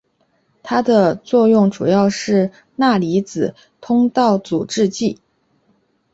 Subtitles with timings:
[0.63, 5.19] 它的作用主要是钠离子通道阻滞剂。